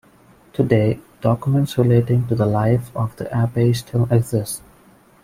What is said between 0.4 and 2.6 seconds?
Today, documents relating to the